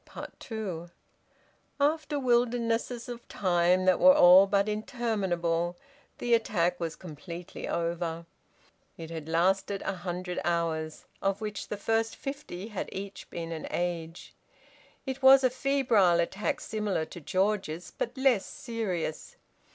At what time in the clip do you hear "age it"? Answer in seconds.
13.69-15.21